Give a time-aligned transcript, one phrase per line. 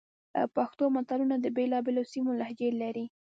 [0.55, 3.05] پښتو متلونه د بېلابېلو سیمو لهجې لري